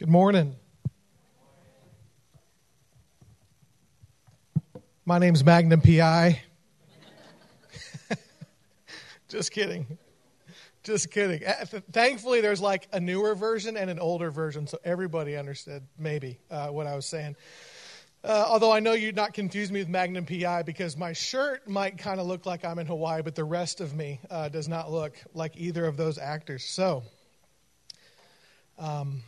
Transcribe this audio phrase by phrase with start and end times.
[0.00, 0.56] Good morning.
[5.04, 6.40] My name's Magnum PI.
[9.28, 9.98] Just kidding.
[10.84, 11.44] Just kidding.
[11.46, 16.38] Uh, thankfully, there's like a newer version and an older version, so everybody understood maybe
[16.50, 17.36] uh, what I was saying.
[18.24, 21.98] Uh, although I know you'd not confuse me with Magnum PI because my shirt might
[21.98, 24.90] kind of look like I'm in Hawaii, but the rest of me uh, does not
[24.90, 26.64] look like either of those actors.
[26.64, 27.02] So,
[28.78, 29.20] um,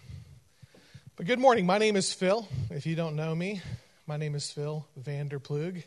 [1.17, 1.67] but good morning.
[1.67, 2.49] My name is Phil.
[2.71, 3.61] If you don't know me,
[4.07, 5.85] my name is Phil Vander Ploeg.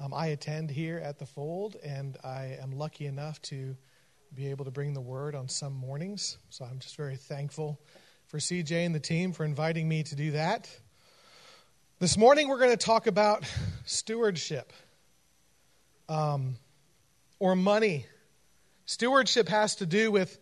[0.00, 3.76] Um, I attend here at the Fold, and I am lucky enough to
[4.34, 6.38] be able to bring the word on some mornings.
[6.48, 7.78] So I'm just very thankful
[8.28, 10.70] for CJ and the team for inviting me to do that.
[11.98, 13.44] This morning, we're going to talk about
[13.84, 14.72] stewardship
[16.08, 16.56] um,
[17.38, 18.06] or money.
[18.86, 20.38] Stewardship has to do with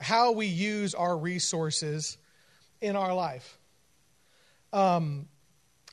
[0.00, 2.18] how we use our resources
[2.82, 3.58] in our life.
[4.72, 5.28] Um,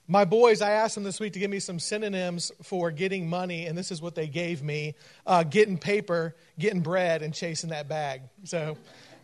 [0.08, 3.68] my boys, I asked them this week to give me some synonyms for getting money,
[3.68, 4.96] and this is what they gave me
[5.28, 8.22] uh, getting paper, getting bread, and chasing that bag.
[8.44, 8.76] So,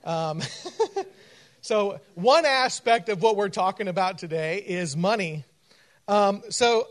[0.04, 0.42] um,
[1.62, 5.44] so, one aspect of what we're talking about today is money.
[6.08, 6.88] Um, so,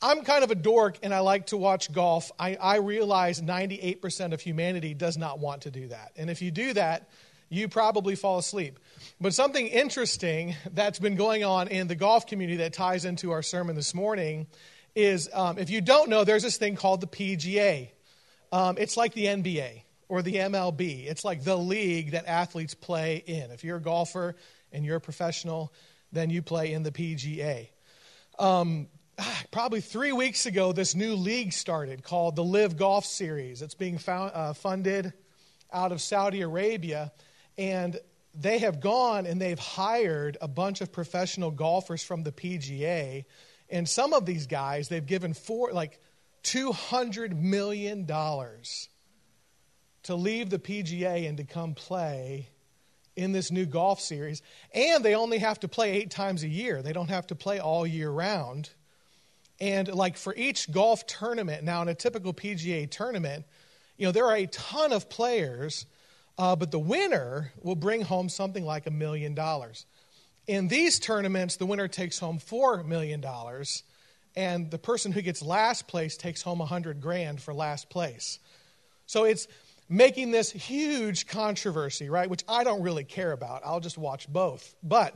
[0.00, 2.30] I'm kind of a dork and I like to watch golf.
[2.38, 6.12] I, I realize 98% of humanity does not want to do that.
[6.16, 7.08] And if you do that,
[7.48, 8.78] you probably fall asleep.
[9.20, 13.42] But something interesting that's been going on in the golf community that ties into our
[13.42, 14.46] sermon this morning
[14.94, 17.90] is um, if you don't know, there's this thing called the PGA.
[18.52, 23.22] Um, it's like the NBA or the MLB, it's like the league that athletes play
[23.26, 23.50] in.
[23.50, 24.36] If you're a golfer
[24.72, 25.72] and you're a professional,
[26.12, 27.68] then you play in the PGA.
[28.38, 28.88] Um,
[29.50, 33.62] probably three weeks ago, this new league started called the LIV Golf Series.
[33.62, 35.12] It's being found, uh, funded
[35.72, 37.12] out of Saudi Arabia.
[37.58, 37.98] And
[38.34, 43.24] they have gone and they've hired a bunch of professional golfers from the PGA.
[43.68, 46.00] And some of these guys, they've given four, like
[46.44, 48.44] $200 million to
[50.14, 52.48] leave the PGA and to come play
[53.16, 54.40] in this new golf series.
[54.72, 57.58] And they only have to play eight times a year, they don't have to play
[57.58, 58.70] all year round.
[59.60, 63.44] And like for each golf tournament, now in a typical PGA tournament,
[63.96, 65.84] you know, there are a ton of players
[66.38, 69.86] uh, but the winner will bring home something like a million dollars.
[70.46, 73.22] In these tournaments, the winner takes home $4 million,
[74.36, 78.38] and the person who gets last place takes home a 100 grand for last place.
[79.06, 79.48] So it's
[79.88, 82.30] making this huge controversy, right?
[82.30, 83.62] Which I don't really care about.
[83.64, 84.74] I'll just watch both.
[84.82, 85.14] But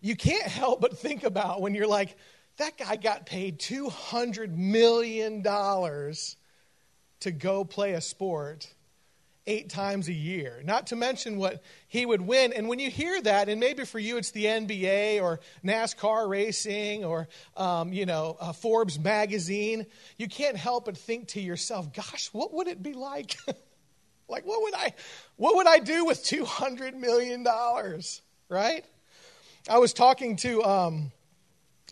[0.00, 2.16] you can't help but think about when you're like,
[2.58, 5.42] that guy got paid $200 million
[7.20, 8.68] to go play a sport
[9.48, 12.52] eight times a year, not to mention what he would win.
[12.52, 17.04] And when you hear that, and maybe for you it's the NBA or NASCAR racing
[17.04, 19.86] or, um, you know, Forbes magazine,
[20.18, 23.36] you can't help but think to yourself, gosh, what would it be like?
[24.28, 24.92] like, what would I,
[25.36, 27.42] what would I do with $200 million,
[28.50, 28.84] right?
[29.68, 31.10] I was talking to, um,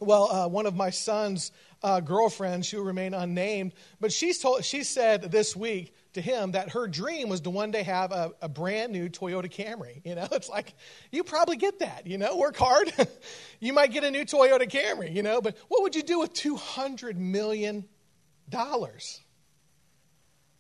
[0.01, 1.53] well, uh, one of my son's
[1.83, 6.53] uh, girlfriends, she will remain unnamed, but she's told, she said this week to him
[6.53, 10.01] that her dream was to one day have a, a brand new Toyota Camry.
[10.05, 10.75] You know, it's like,
[11.13, 12.93] you probably get that, you know, work hard.
[13.61, 16.35] you might get a new Toyota Camry, you know, but what would you do with
[16.35, 17.85] $200 million?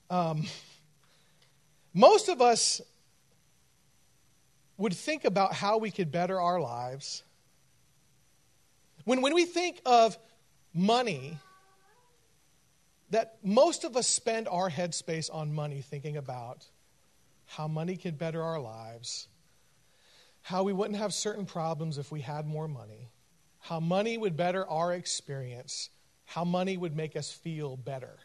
[0.08, 0.44] Um,
[1.94, 2.80] most of us
[4.76, 7.22] would think about how we could better our lives.
[9.04, 10.18] When, when we think of
[10.74, 11.38] money,
[13.10, 16.64] that most of us spend our headspace on money thinking about
[17.46, 19.28] how money could better our lives,
[20.42, 23.10] how we wouldn't have certain problems if we had more money,
[23.60, 25.90] how money would better our experience,
[26.24, 28.18] how money would make us feel better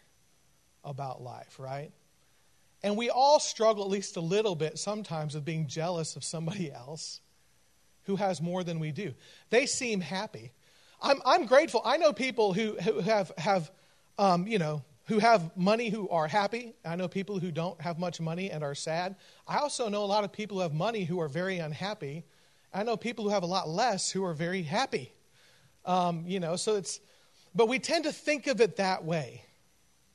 [0.83, 1.91] about life, right?
[2.83, 6.71] And we all struggle at least a little bit sometimes with being jealous of somebody
[6.73, 7.21] else
[8.03, 9.13] who has more than we do.
[9.51, 10.51] They seem happy.
[11.01, 11.81] I'm, I'm grateful.
[11.85, 13.71] I know people who, who have, have
[14.17, 16.73] um, you know, who have money who are happy.
[16.85, 19.15] I know people who don't have much money and are sad.
[19.47, 22.23] I also know a lot of people who have money who are very unhappy.
[22.73, 25.11] I know people who have a lot less who are very happy.
[25.85, 26.99] Um, you know, so it's,
[27.53, 29.43] but we tend to think of it that way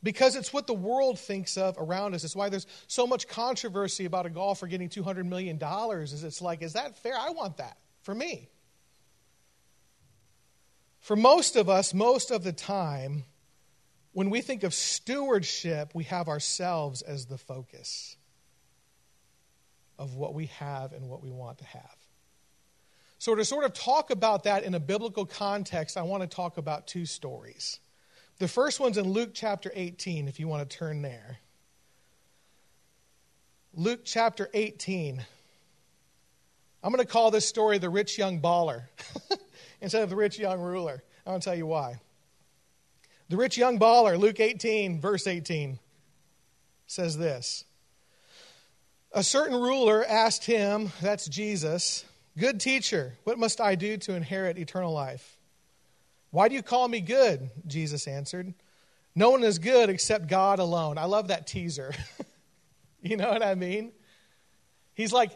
[0.03, 2.25] because it's what the world thinks of around us.
[2.25, 5.61] It's why there's so much controversy about a golfer getting $200 million.
[6.03, 7.15] Is it's like, is that fair?
[7.19, 8.49] I want that for me.
[11.01, 13.25] For most of us, most of the time,
[14.17, 18.17] when we think of stewardship, we have ourselves as the focus
[19.99, 21.97] of what we have and what we want to have.
[23.19, 26.57] So, to sort of talk about that in a biblical context, I want to talk
[26.57, 27.79] about two stories.
[28.39, 31.37] The first one's in Luke chapter 18, if you want to turn there.
[33.75, 35.23] Luke chapter 18.
[36.83, 38.85] I'm going to call this story the rich young baller
[39.83, 41.03] instead of the rich young ruler.
[41.27, 42.01] I want to tell you why.
[43.29, 45.79] The rich young baller, Luke 18, verse 18,
[46.87, 47.65] says this
[49.13, 52.05] A certain ruler asked him, that's Jesus,
[52.39, 55.39] Good teacher, what must I do to inherit eternal life?
[56.31, 57.49] Why do you call me good?
[57.67, 58.53] Jesus answered.
[59.15, 60.99] No one is good except God alone.
[60.99, 61.95] I love that teaser.
[63.03, 63.93] you know what I mean?
[64.93, 65.31] He's like,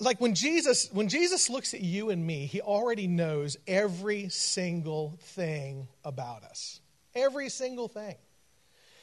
[0.00, 5.18] like when Jesus when Jesus looks at you and me, he already knows every single
[5.20, 6.80] thing about us.
[7.18, 8.16] Every single thing.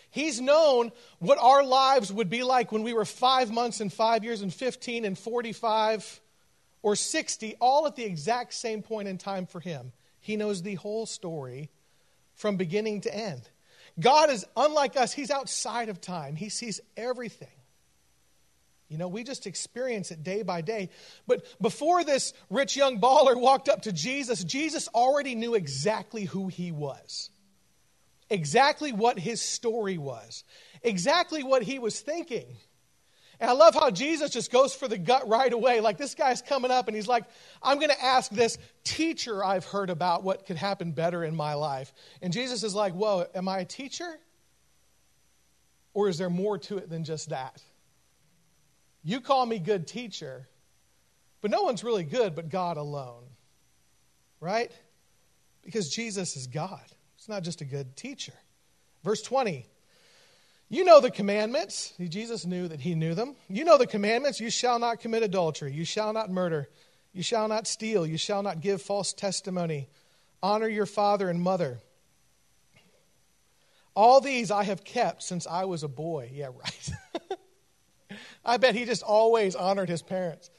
[0.10, 4.24] He's known what our lives would be like when we were 5 months and 5
[4.24, 6.22] years and 15 and 45
[6.82, 9.92] or 60 all at the exact same point in time for him.
[10.22, 11.70] He knows the whole story
[12.36, 13.42] from beginning to end.
[14.00, 16.36] God is unlike us, he's outside of time.
[16.36, 17.48] He sees everything.
[18.88, 20.90] You know, we just experience it day by day.
[21.28, 26.48] But before this rich young baller walked up to Jesus, Jesus already knew exactly who
[26.48, 27.32] he was,
[28.30, 30.44] exactly what his story was,
[30.82, 32.58] exactly what he was thinking.
[33.40, 35.82] And I love how Jesus just goes for the gut right away.
[35.82, 37.26] Like this guy's coming up and he's like,
[37.62, 41.54] I'm going to ask this teacher I've heard about what could happen better in my
[41.56, 41.94] life.
[42.22, 44.20] And Jesus is like, Whoa, am I a teacher?
[45.94, 47.62] Or is there more to it than just that?
[49.04, 50.48] You call me good teacher,
[51.42, 53.24] but no one's really good but God alone.
[54.40, 54.72] Right?
[55.64, 56.82] Because Jesus is God.
[57.26, 58.34] It's not just a good teacher.
[59.04, 59.66] Verse 20.
[60.70, 61.92] You know the commandments.
[61.98, 63.36] Jesus knew that he knew them.
[63.50, 64.40] You know the commandments.
[64.40, 65.74] You shall not commit adultery.
[65.74, 66.70] You shall not murder.
[67.14, 68.06] You shall not steal.
[68.06, 69.90] You shall not give false testimony.
[70.44, 71.80] Honor your father and mother.
[73.96, 76.30] All these I have kept since I was a boy.
[76.32, 76.90] Yeah, right.
[78.46, 80.52] I bet he just always honored his parents.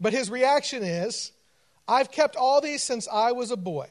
[0.00, 1.32] But his reaction is,
[1.88, 3.88] I've kept all these since I was a boy.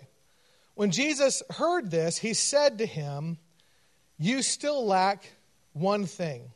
[0.76, 3.38] When Jesus heard this, he said to him,
[4.18, 5.32] You still lack
[5.74, 6.52] one thing.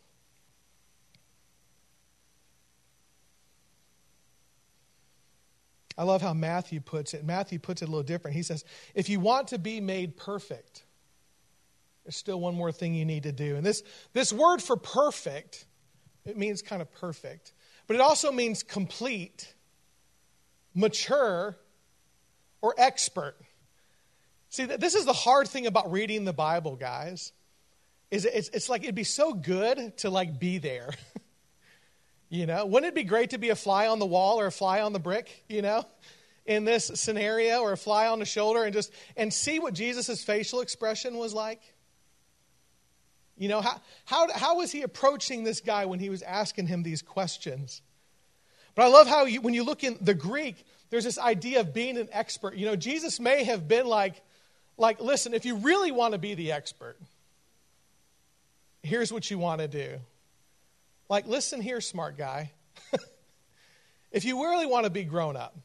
[6.00, 7.26] I love how Matthew puts it.
[7.26, 8.36] Matthew puts it a little different.
[8.36, 10.84] He says, If you want to be made perfect,
[12.04, 13.56] there's still one more thing you need to do.
[13.56, 15.66] And this, this word for perfect
[16.28, 17.54] it means kind of perfect.
[17.88, 19.54] But it also means complete,
[20.76, 21.58] mature,
[22.62, 23.38] or expert.
[24.50, 27.34] See, this is the hard thing about reading the Bible, guys.
[28.10, 30.92] Is it's, it's like it'd be so good to like be there.
[32.30, 34.52] you know, wouldn't it be great to be a fly on the wall or a
[34.52, 35.84] fly on the brick, you know,
[36.46, 40.24] in this scenario or a fly on the shoulder and just and see what Jesus'
[40.24, 41.62] facial expression was like?
[43.38, 46.82] You know, how, how, how was he approaching this guy when he was asking him
[46.82, 47.82] these questions?
[48.74, 51.74] But I love how you, when you look in the Greek, there's this idea of
[51.74, 52.56] being an expert.
[52.56, 54.22] You know, Jesus may have been like,
[54.78, 56.98] like, listen, if you really want to be the expert,
[58.84, 59.98] here's what you want to do.
[61.10, 62.52] Like, listen here, smart guy.
[64.12, 65.58] if you really want to be grown up,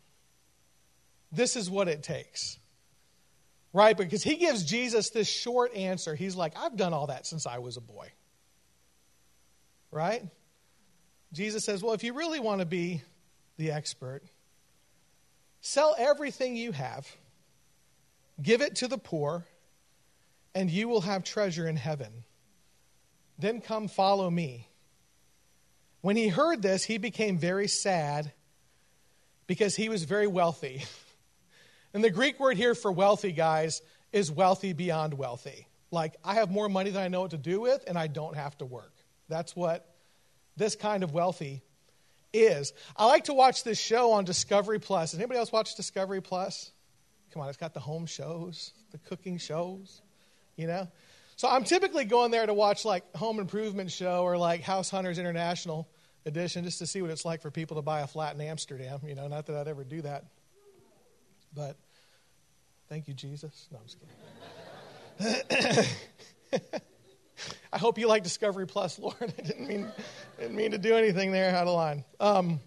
[1.31, 2.59] this is what it takes
[3.73, 3.97] right?
[3.97, 6.15] Because he gives Jesus this short answer.
[6.15, 8.13] He's like, I've done all that since I was a boy.
[9.91, 10.23] Right?
[11.33, 13.03] Jesus says, Well, if you really want to be
[13.57, 14.23] the expert,
[15.61, 17.11] sell everything you have,
[18.43, 19.45] give it to the poor,
[20.55, 22.25] and you will have treasure in heaven.
[23.39, 24.69] Then come follow me.
[26.01, 28.33] When he heard this, he became very sad
[29.47, 30.85] because he was very wealthy.
[31.95, 33.83] And the Greek word here for wealthy, guys,
[34.13, 35.67] is wealthy beyond wealthy.
[35.91, 38.35] Like, I have more money than I know what to do with, and I don't
[38.35, 38.95] have to work.
[39.29, 39.95] That's what
[40.57, 41.63] this kind of wealthy
[42.33, 42.73] is.
[42.97, 45.11] I like to watch this show on Discovery Plus.
[45.11, 46.71] Does anybody else watch Discovery Plus?
[47.33, 50.03] Come on, it's got the home shows, the cooking shows,
[50.57, 50.87] you know?
[51.37, 55.19] So I'm typically going there to watch like Home Improvement Show or like House Hunters
[55.19, 55.89] International
[56.27, 59.01] Edition just to see what it's like for people to buy a flat in Amsterdam.
[59.05, 60.27] You know, not that I'd ever do that.
[61.55, 61.77] But
[62.89, 63.69] thank you, Jesus.
[63.73, 63.99] No, I'm just
[65.69, 65.87] kidding.
[67.73, 69.17] I hope you like Discovery Plus, Lord.
[69.23, 69.91] I didn't mean,
[70.39, 72.05] didn't mean to do anything there out of line.
[72.21, 72.61] Um,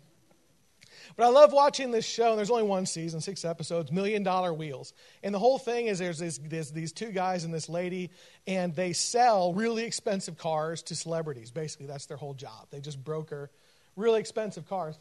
[1.15, 4.53] but I love watching this show, and there's only one season, six episodes, Million Dollar
[4.53, 4.93] Wheels.
[5.23, 8.11] And the whole thing is there's, this, there's these two guys and this lady,
[8.47, 11.51] and they sell really expensive cars to celebrities.
[11.51, 12.67] Basically, that's their whole job.
[12.69, 13.49] They just broker
[13.95, 14.99] really expensive cars.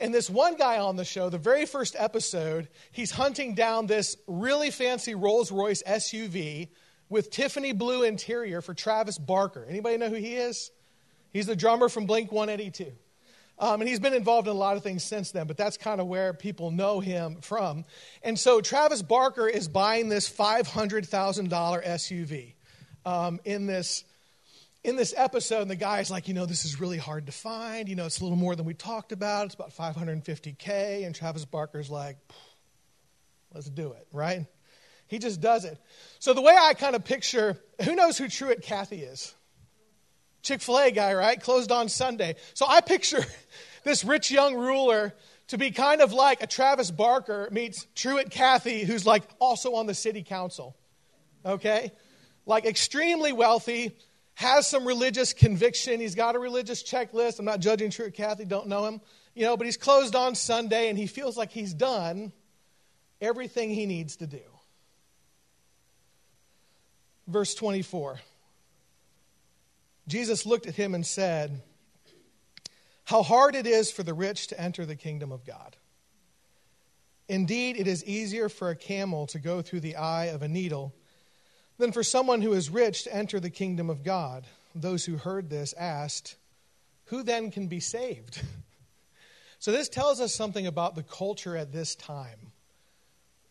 [0.00, 4.16] And this one guy on the show, the very first episode, he's hunting down this
[4.26, 6.68] really fancy Rolls Royce SUV
[7.08, 9.66] with Tiffany blue interior for Travis Barker.
[9.68, 10.70] Anybody know who he is?
[11.32, 12.92] He's the drummer from Blink 182.
[13.60, 16.00] Um, and he's been involved in a lot of things since then, but that's kind
[16.00, 17.84] of where people know him from.
[18.22, 21.06] And so Travis Barker is buying this $500,000
[21.84, 22.54] SUV
[23.04, 24.04] um, in this
[24.82, 27.86] in this episode, and the guy's like, you know, this is really hard to find.
[27.86, 29.44] You know, it's a little more than we talked about.
[29.44, 31.04] It's about 550K.
[31.04, 32.16] And Travis Barker's like,
[33.52, 34.46] let's do it, right?
[35.06, 35.76] He just does it.
[36.18, 39.34] So the way I kind of picture, who knows who Truett Cathy is?
[40.42, 41.40] Chick fil A guy, right?
[41.40, 42.36] Closed on Sunday.
[42.54, 43.24] So I picture
[43.84, 45.14] this rich young ruler
[45.48, 49.86] to be kind of like a Travis Barker meets Truett Cathy, who's like also on
[49.86, 50.76] the city council.
[51.44, 51.90] Okay?
[52.46, 53.96] Like extremely wealthy,
[54.34, 56.00] has some religious conviction.
[56.00, 57.38] He's got a religious checklist.
[57.38, 59.00] I'm not judging Truett Cathy, don't know him.
[59.34, 62.32] You know, but he's closed on Sunday and he feels like he's done
[63.20, 64.40] everything he needs to do.
[67.26, 68.18] Verse 24.
[70.10, 71.62] Jesus looked at him and said,
[73.04, 75.76] How hard it is for the rich to enter the kingdom of God.
[77.28, 80.92] Indeed, it is easier for a camel to go through the eye of a needle
[81.78, 84.48] than for someone who is rich to enter the kingdom of God.
[84.74, 86.34] Those who heard this asked,
[87.06, 88.42] Who then can be saved?
[89.62, 92.50] So, this tells us something about the culture at this time.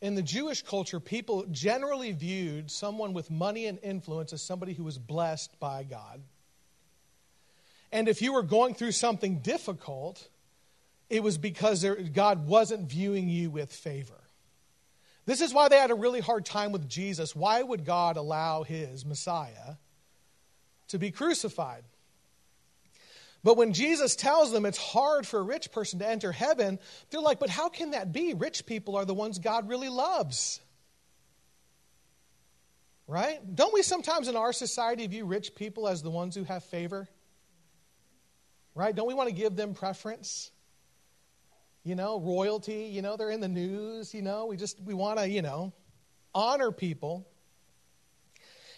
[0.02, 4.84] In the Jewish culture, people generally viewed someone with money and influence as somebody who
[4.84, 6.24] was blessed by God.
[7.92, 10.28] And if you were going through something difficult,
[11.10, 14.14] it was because there, God wasn't viewing you with favor.
[15.26, 17.36] This is why they had a really hard time with Jesus.
[17.36, 19.76] Why would God allow his Messiah
[20.88, 21.84] to be crucified?
[23.44, 26.80] But when Jesus tells them it's hard for a rich person to enter heaven,
[27.10, 28.34] they're like, but how can that be?
[28.34, 30.60] Rich people are the ones God really loves.
[33.08, 33.40] Right?
[33.56, 37.08] Don't we sometimes in our society view rich people as the ones who have favor?
[38.76, 38.96] Right?
[38.96, 40.52] Don't we want to give them preference?
[41.84, 45.18] you know, royalty, you know, they're in the news, you know, we just, we want
[45.20, 45.74] to, you know,
[46.36, 47.28] honor people.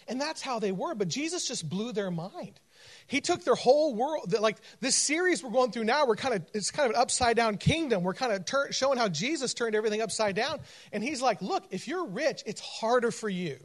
[0.08, 0.94] And that's how they were.
[0.94, 2.60] But Jesus just blew their mind.
[3.06, 6.44] He took their whole world, like this series we're going through now, we're kind of,
[6.52, 8.02] it's kind of an upside down kingdom.
[8.02, 10.60] We're kind of showing how Jesus turned everything upside down.
[10.92, 13.58] And he's like, look, if you're rich, it's harder for you.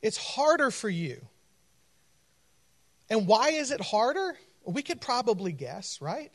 [0.00, 1.26] It's harder for you.
[3.12, 4.38] And why is it harder?
[4.64, 6.32] We could probably guess, right?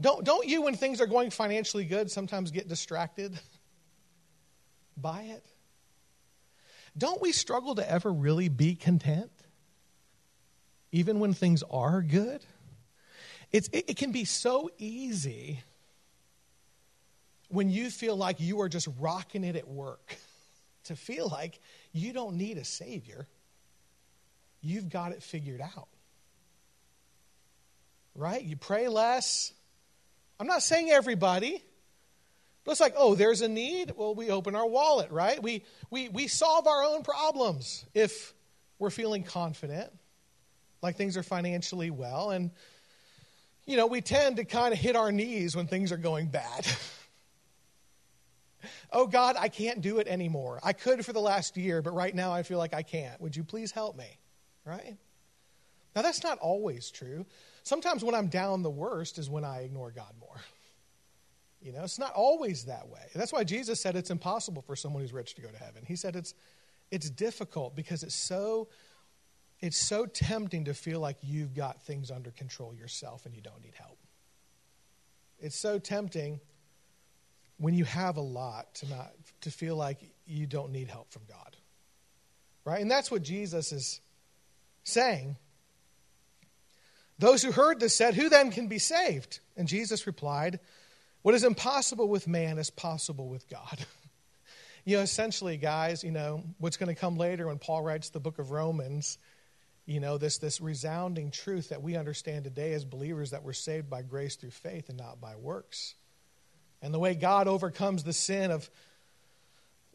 [0.00, 3.38] Don't, don't you, when things are going financially good, sometimes get distracted
[4.96, 5.44] by it?
[6.96, 9.30] Don't we struggle to ever really be content?
[10.92, 12.42] Even when things are good?
[13.52, 15.60] It's, it, it can be so easy
[17.50, 20.16] when you feel like you are just rocking it at work
[20.84, 21.60] to feel like
[21.92, 23.26] you don't need a Savior.
[24.60, 25.88] You've got it figured out.
[28.14, 28.42] Right?
[28.42, 29.52] You pray less,
[30.40, 31.62] I'm not saying everybody.
[32.68, 33.94] But it's like, oh, there's a need.
[33.96, 35.42] Well, we open our wallet, right?
[35.42, 38.34] We, we, we solve our own problems if
[38.78, 39.90] we're feeling confident,
[40.82, 42.30] like things are financially well.
[42.30, 42.50] And,
[43.64, 46.66] you know, we tend to kind of hit our knees when things are going bad.
[48.92, 50.60] oh, God, I can't do it anymore.
[50.62, 53.18] I could for the last year, but right now I feel like I can't.
[53.20, 54.18] Would you please help me?
[54.68, 54.98] Right?
[55.96, 57.26] Now, that's not always true.
[57.62, 60.36] Sometimes when I'm down the worst is when I ignore God more.
[61.60, 63.00] You know, it's not always that way.
[63.16, 65.82] That's why Jesus said it's impossible for someone who's rich to go to heaven.
[65.84, 66.32] He said it's
[66.92, 68.68] it's difficult because it's so
[69.58, 73.60] it's so tempting to feel like you've got things under control yourself and you don't
[73.60, 73.98] need help.
[75.40, 76.38] It's so tempting
[77.56, 79.10] when you have a lot to not
[79.40, 81.56] to feel like you don't need help from God.
[82.64, 82.80] Right?
[82.80, 84.00] And that's what Jesus is
[84.88, 85.36] saying
[87.18, 89.40] those who heard this said, Who then can be saved?
[89.56, 90.60] And Jesus replied,
[91.22, 93.84] What is impossible with man is possible with God.
[94.84, 98.20] you know, essentially, guys, you know, what's going to come later when Paul writes the
[98.20, 99.18] book of Romans,
[99.84, 103.90] you know, this, this resounding truth that we understand today as believers that we're saved
[103.90, 105.94] by grace through faith and not by works.
[106.80, 108.70] And the way God overcomes the sin of,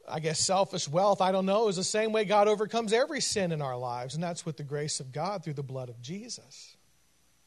[0.07, 3.51] I guess, selfish wealth, I don't know, is the same way God overcomes every sin
[3.51, 4.15] in our lives.
[4.15, 6.75] And that's with the grace of God through the blood of Jesus.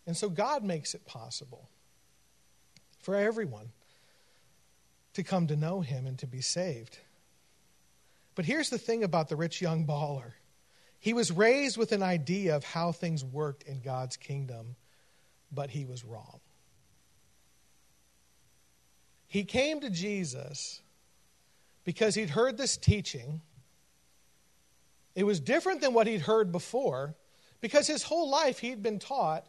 [0.06, 1.68] And so God makes it possible
[3.00, 3.70] for everyone
[5.14, 6.98] to come to know him and to be saved.
[8.34, 10.32] But here's the thing about the rich young baller
[10.98, 14.76] he was raised with an idea of how things worked in God's kingdom,
[15.52, 16.40] but he was wrong.
[19.28, 20.80] he came to Jesus
[21.86, 23.40] because he'd heard this teaching.
[25.14, 27.14] It was different than what he'd heard before
[27.62, 29.46] because his whole life he'd been taught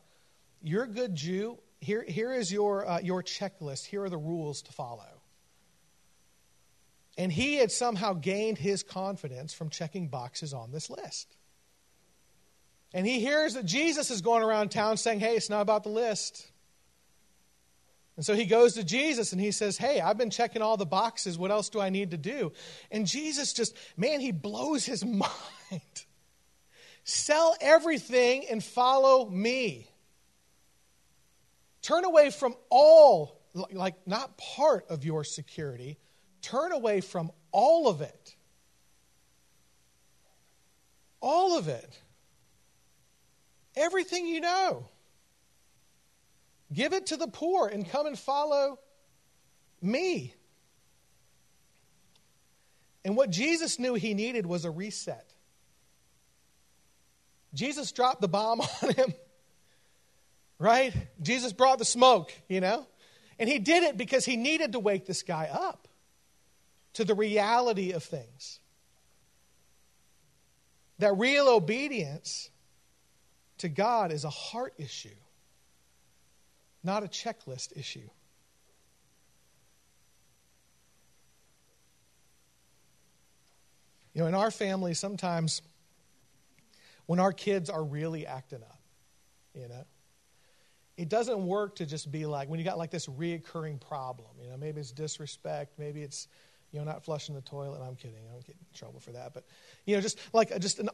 [0.61, 1.59] you're a good Jew.
[1.79, 3.85] Here, here is your, uh, your checklist.
[3.85, 5.21] Here are the rules to follow.
[7.17, 11.35] And he had somehow gained his confidence from checking boxes on this list.
[12.93, 15.89] And he hears that Jesus is going around town saying, Hey, it's not about the
[15.89, 16.47] list.
[18.17, 20.87] And so he goes to Jesus and he says, Hey, I've been checking all the
[20.87, 21.37] boxes.
[21.37, 22.51] What else do I need to do?
[22.91, 25.05] And Jesus just, man, he blows his
[25.71, 26.05] mind.
[27.03, 29.87] Sell everything and follow me.
[31.83, 33.39] Turn away from all,
[33.71, 35.97] like not part of your security,
[36.41, 38.35] turn away from all of it.
[41.21, 41.99] All of it.
[43.75, 44.89] Everything you know.
[46.73, 48.79] Give it to the poor and come and follow
[49.81, 50.33] me.
[53.05, 55.33] And what Jesus knew he needed was a reset.
[57.53, 59.13] Jesus dropped the bomb on him,
[60.59, 60.93] right?
[61.21, 62.85] Jesus brought the smoke, you know?
[63.39, 65.87] And he did it because he needed to wake this guy up
[66.93, 68.59] to the reality of things.
[70.99, 72.49] That real obedience
[73.59, 75.09] to God is a heart issue,
[76.87, 78.09] not a checklist issue.
[84.13, 85.61] You know, in our family, sometimes
[87.05, 88.79] when our kids are really acting up,
[89.53, 89.85] you know,
[90.95, 94.49] it doesn't work to just be like, when you got like this reoccurring problem, you
[94.49, 96.29] know, maybe it's disrespect, maybe it's
[96.71, 97.81] you know, not flushing the toilet.
[97.81, 98.17] I'm kidding.
[98.29, 99.33] I don't get in trouble for that.
[99.33, 99.45] But,
[99.85, 100.89] you know, just like just an,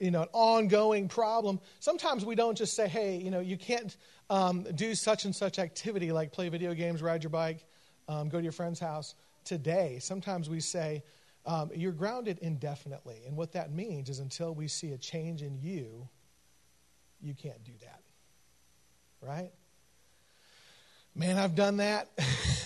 [0.00, 1.60] you know, an ongoing problem.
[1.80, 3.96] Sometimes we don't just say, hey, you know, you can't
[4.30, 7.64] um, do such and such activity like play video games, ride your bike,
[8.08, 9.14] um, go to your friend's house
[9.44, 9.98] today.
[10.00, 11.02] Sometimes we say,
[11.46, 13.22] um, you're grounded indefinitely.
[13.26, 16.08] And what that means is until we see a change in you,
[17.20, 18.02] you can't do that.
[19.20, 19.50] Right?
[21.16, 22.10] Man, I've done that.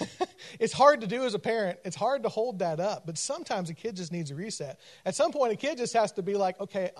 [0.59, 1.79] it's hard to do as a parent.
[1.85, 3.07] It's hard to hold that up.
[3.07, 4.81] But sometimes a kid just needs a reset.
[5.07, 6.91] At some point, a kid just has to be like, okay,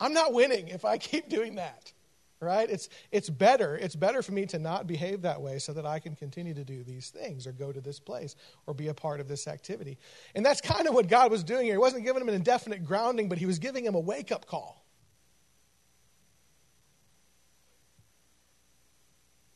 [0.00, 1.92] I'm not winning if I keep doing that.
[2.40, 2.70] Right?
[2.70, 3.76] It's, it's better.
[3.76, 6.64] It's better for me to not behave that way so that I can continue to
[6.64, 8.34] do these things or go to this place
[8.66, 9.98] or be a part of this activity.
[10.34, 11.74] And that's kind of what God was doing here.
[11.74, 14.46] He wasn't giving him an indefinite grounding, but he was giving him a wake up
[14.46, 14.82] call.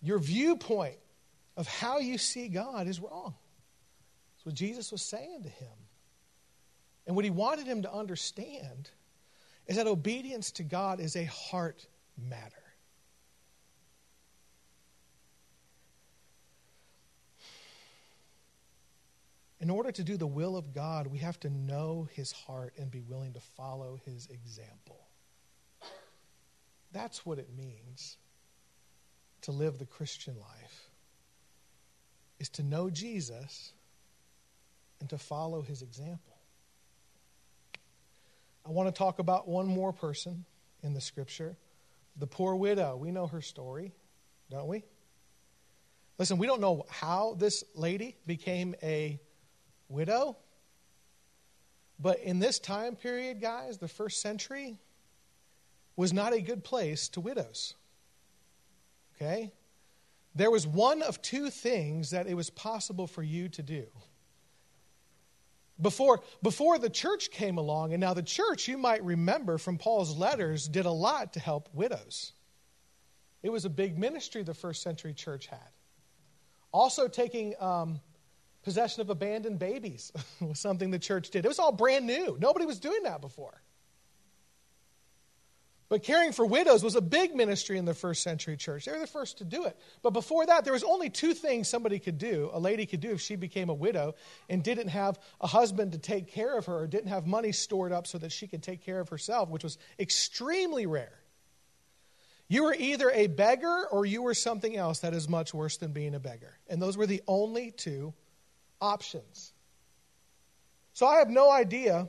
[0.05, 0.99] Your viewpoint
[1.57, 3.35] of how you see God is wrong.
[4.35, 5.73] That's what Jesus was saying to him.
[7.07, 8.91] And what he wanted him to understand
[9.67, 11.87] is that obedience to God is a heart
[12.19, 12.53] matter.
[19.59, 22.91] In order to do the will of God, we have to know his heart and
[22.91, 25.09] be willing to follow his example.
[26.93, 28.19] That's what it means
[29.45, 30.91] to live the Christian life
[32.39, 33.73] is to know Jesus
[35.01, 36.35] and to follow his example.
[38.67, 40.45] I want to talk about one more person
[40.83, 41.57] in the scripture
[42.17, 42.97] the poor widow.
[42.97, 43.93] We know her story,
[44.49, 44.85] don't we?
[46.17, 49.19] Listen, we don't know how this lady became a
[49.89, 50.37] widow,
[51.99, 54.79] but in this time period, guys, the first century
[55.97, 57.75] was not a good place to widows.
[59.15, 59.53] Okay?
[60.35, 63.87] There was one of two things that it was possible for you to do.
[65.81, 70.17] Before, before the church came along, and now the church, you might remember from Paul's
[70.17, 72.33] letters, did a lot to help widows.
[73.43, 75.59] It was a big ministry the first century church had.
[76.73, 78.01] Also, taking um,
[78.63, 81.45] possession of abandoned babies was something the church did.
[81.45, 83.61] It was all brand new, nobody was doing that before.
[85.95, 88.85] But caring for widows was a big ministry in the first century church.
[88.85, 89.79] They were the first to do it.
[90.03, 93.13] But before that, there was only two things somebody could do, a lady could do
[93.13, 94.17] if she became a widow
[94.49, 97.93] and didn't have a husband to take care of her or didn't have money stored
[97.93, 101.17] up so that she could take care of herself, which was extremely rare.
[102.49, 105.93] You were either a beggar or you were something else that is much worse than
[105.93, 106.59] being a beggar.
[106.67, 108.15] And those were the only two
[108.81, 109.53] options.
[110.93, 112.09] So I have no idea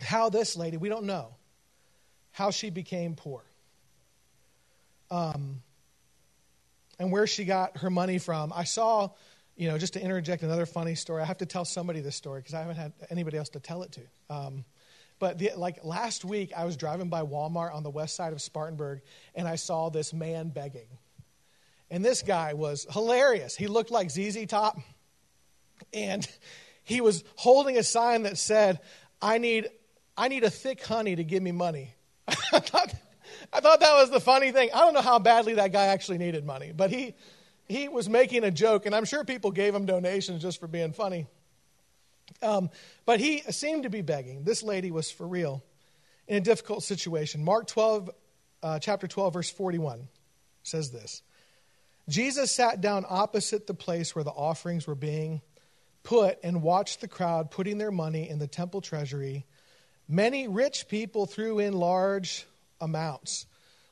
[0.00, 1.36] how this lady, we don't know
[2.40, 3.42] how she became poor.
[5.10, 5.60] Um,
[6.98, 8.50] and where she got her money from.
[8.56, 9.10] I saw,
[9.56, 12.40] you know, just to interject another funny story, I have to tell somebody this story
[12.40, 14.00] because I haven't had anybody else to tell it to.
[14.34, 14.64] Um,
[15.18, 18.40] but the, like last week, I was driving by Walmart on the west side of
[18.40, 19.02] Spartanburg
[19.34, 20.88] and I saw this man begging.
[21.90, 23.54] And this guy was hilarious.
[23.54, 24.78] He looked like ZZ Top.
[25.92, 26.26] And
[26.84, 28.80] he was holding a sign that said,
[29.20, 29.68] I need,
[30.16, 31.94] I need a thick honey to give me money.
[32.52, 32.94] I, thought,
[33.52, 34.70] I thought that was the funny thing.
[34.74, 37.14] I don't know how badly that guy actually needed money, but he,
[37.68, 40.92] he was making a joke, and I'm sure people gave him donations just for being
[40.92, 41.26] funny.
[42.42, 42.70] Um,
[43.06, 44.44] but he seemed to be begging.
[44.44, 45.62] This lady was for real
[46.28, 47.44] in a difficult situation.
[47.44, 48.10] Mark 12,
[48.62, 50.08] uh, chapter 12, verse 41
[50.62, 51.22] says this
[52.08, 55.42] Jesus sat down opposite the place where the offerings were being
[56.02, 59.46] put and watched the crowd putting their money in the temple treasury.
[60.12, 62.44] Many rich people threw in large
[62.80, 63.46] amounts.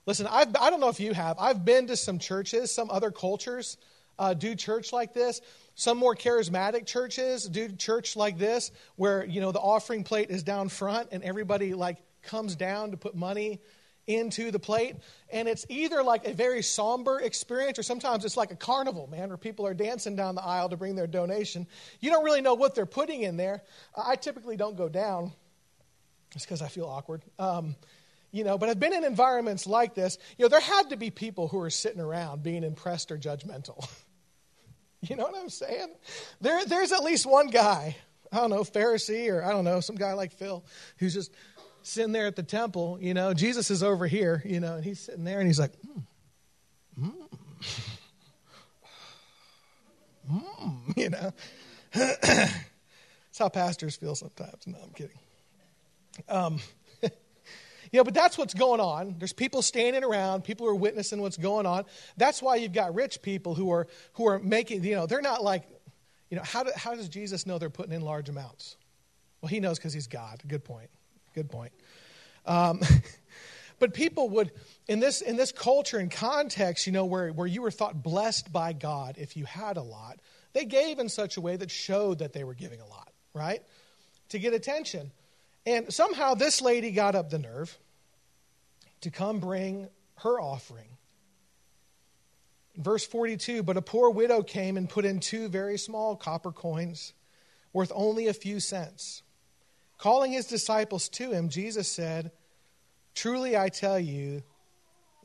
[0.05, 1.37] Listen, I've, I don't know if you have.
[1.39, 3.77] I've been to some churches, some other cultures
[4.19, 5.41] uh, do church like this.
[5.77, 10.43] Some more charismatic churches do church like this, where you know the offering plate is
[10.43, 13.61] down front and everybody like comes down to put money
[14.09, 14.97] into the plate.
[15.33, 19.29] And it's either like a very somber experience or sometimes it's like a carnival, man,
[19.29, 21.65] where people are dancing down the aisle to bring their donation.
[22.01, 23.63] You don't really know what they're putting in there.
[23.97, 25.33] I typically don't go down
[26.31, 27.23] just because I feel awkward.
[27.39, 27.77] Um,
[28.31, 30.19] you know, but I've been in environments like this.
[30.37, 33.89] You know, there had to be people who are sitting around being impressed or judgmental.
[35.01, 35.89] you know what I'm saying?
[36.41, 37.97] There, there's at least one guy,
[38.31, 40.65] I don't know, Pharisee or I don't know, some guy like Phil,
[40.99, 41.33] who's just
[41.83, 45.01] sitting there at the temple, you know, Jesus is over here, you know, and he's
[45.01, 46.03] sitting there and he's like, mm,
[47.01, 47.15] mm,
[50.31, 51.33] mm, you know.
[51.93, 54.67] That's how pastors feel sometimes.
[54.67, 55.19] No, I'm kidding.
[56.29, 56.59] Um,
[57.03, 57.11] you
[57.95, 59.17] know, but that's what's going on.
[59.19, 61.85] There's people standing around, people who are witnessing what's going on.
[62.17, 65.43] That's why you've got rich people who are who are making, you know, they're not
[65.43, 65.65] like,
[66.31, 68.77] you know, how, do, how does Jesus know they're putting in large amounts?
[69.41, 70.41] Well, he knows because he's God.
[70.47, 70.91] Good point.
[71.35, 71.73] Good point.
[72.45, 72.81] Um,
[73.79, 74.51] but people would,
[74.89, 78.53] in this, in this culture and context, you know, where, where you were thought blessed
[78.53, 80.19] by God if you had a lot,
[80.53, 83.63] they gave in such a way that showed that they were giving a lot, right?
[84.31, 85.13] To get attention.
[85.69, 87.77] And somehow this lady got up the nerve
[89.03, 90.89] to come bring her offering.
[92.75, 97.13] Verse 42 But a poor widow came and put in two very small copper coins
[97.75, 99.23] worth only a few cents.
[99.99, 102.31] Calling his disciples to him, Jesus said,
[103.15, 104.43] Truly I tell you,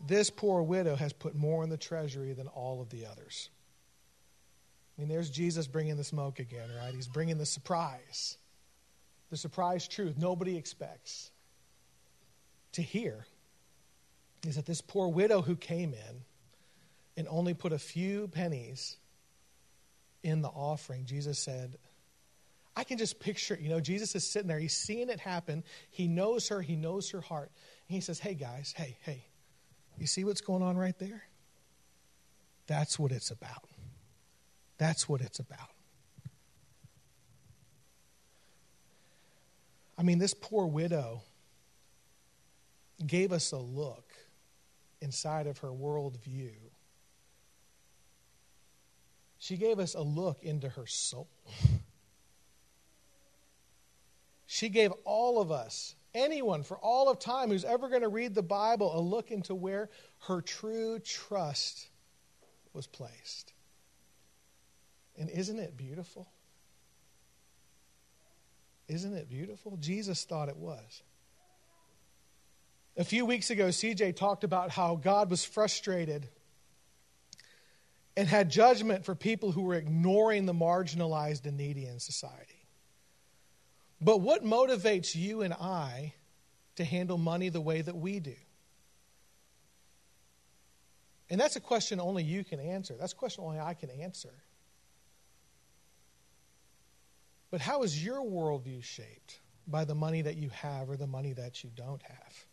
[0.05, 3.49] this poor widow has put more in the treasury than all of the others.
[4.97, 6.93] I mean, there's Jesus bringing the smoke again, right?
[6.93, 8.37] He's bringing the surprise.
[9.33, 11.31] The surprise truth nobody expects
[12.73, 13.25] to hear
[14.45, 16.21] is that this poor widow who came in
[17.17, 18.95] and only put a few pennies
[20.21, 21.77] in the offering, Jesus said,
[22.75, 24.59] I can just picture, you know, Jesus is sitting there.
[24.59, 25.63] He's seeing it happen.
[25.89, 26.61] He knows her.
[26.61, 27.49] He knows her heart.
[27.89, 29.25] And he says, Hey, guys, hey, hey,
[29.97, 31.23] you see what's going on right there?
[32.67, 33.67] That's what it's about.
[34.77, 35.72] That's what it's about.
[39.97, 41.21] I mean, this poor widow
[43.05, 44.11] gave us a look
[45.01, 46.53] inside of her worldview.
[49.37, 51.27] She gave us a look into her soul.
[54.45, 58.35] She gave all of us, anyone for all of time who's ever going to read
[58.35, 59.89] the Bible, a look into where
[60.27, 61.89] her true trust
[62.71, 63.51] was placed.
[65.17, 66.27] And isn't it beautiful?
[68.87, 69.77] Isn't it beautiful?
[69.77, 71.03] Jesus thought it was.
[72.95, 76.27] A few weeks ago, CJ talked about how God was frustrated
[78.15, 82.67] and had judgment for people who were ignoring the marginalized and needy in society.
[83.99, 86.13] But what motivates you and I
[86.75, 88.35] to handle money the way that we do?
[91.29, 92.95] And that's a question only you can answer.
[92.99, 94.29] That's a question only I can answer.
[97.53, 101.33] But how is your worldview shaped by the money that you have or the money
[101.33, 102.45] that you don't have?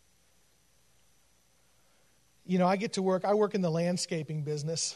[2.45, 4.95] You know, I get to work, I work in the landscaping business,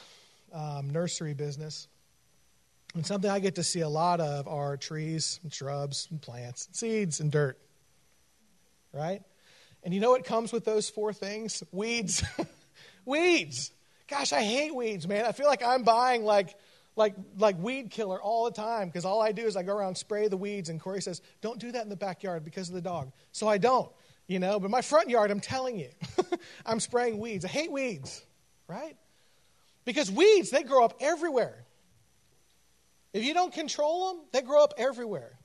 [0.53, 1.87] um, nursery business.
[2.93, 6.67] And something I get to see a lot of are trees and shrubs and plants,
[6.67, 7.57] and seeds and dirt.
[8.93, 9.23] Right?
[9.81, 11.63] And you know what comes with those four things?
[11.71, 12.23] Weeds.
[13.05, 13.71] weeds.
[14.07, 15.25] Gosh, I hate weeds, man.
[15.25, 16.55] I feel like I'm buying like
[16.95, 19.97] like like weed killer all the time because all I do is I go around
[19.97, 22.81] spray the weeds and Corey says, "Don't do that in the backyard because of the
[22.81, 23.91] dog." So I don't,
[24.27, 25.89] you know, but my front yard, I'm telling you.
[26.65, 27.45] I'm spraying weeds.
[27.45, 28.23] I hate weeds,
[28.67, 28.95] right?
[29.83, 31.65] Because weeds, they grow up everywhere.
[33.13, 35.37] If you don't control them, they grow up everywhere.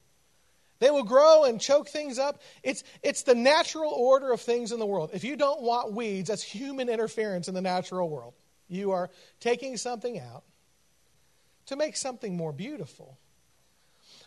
[0.80, 2.40] They will grow and choke things up.
[2.62, 5.10] It's, it's the natural order of things in the world.
[5.12, 8.32] If you don't want weeds, that's human interference in the natural world,
[8.66, 9.10] You are
[9.40, 10.42] taking something out
[11.70, 13.18] to make something more beautiful.